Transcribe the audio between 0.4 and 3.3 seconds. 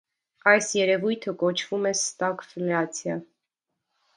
Այս երևույթը կոչվում ստագֆլյացիա։